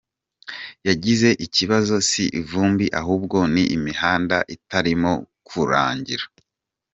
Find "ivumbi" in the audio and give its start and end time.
2.39-2.85